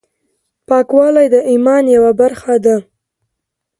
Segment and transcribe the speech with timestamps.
[0.67, 2.75] پاکوالی د ایمان یوه برخه ده۔